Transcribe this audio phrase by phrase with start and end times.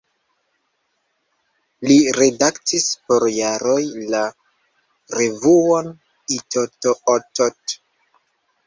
[1.89, 3.79] Li redaktis por jaroj
[4.17, 4.23] la
[5.21, 5.95] revuon
[6.39, 7.81] "Itt-Ott".